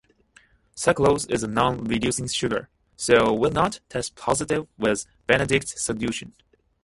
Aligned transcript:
Sucrose 0.75 1.29
is 1.29 1.43
a 1.43 1.47
non-reducing 1.47 2.27
sugar, 2.27 2.69
so 2.95 3.31
will 3.31 3.51
not 3.51 3.81
test 3.87 4.15
positive 4.15 4.67
with 4.75 5.05
Benedict's 5.27 5.79
solution. 5.79 6.33